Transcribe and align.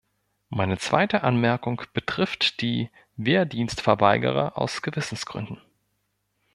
Meine 0.49 0.79
zweite 0.79 1.21
Anmerkung 1.21 1.83
betrifft 1.93 2.61
die 2.61 2.89
Wehrdienstverweigerer 3.17 4.57
aus 4.57 4.81
Gewissensgründen. 4.81 5.61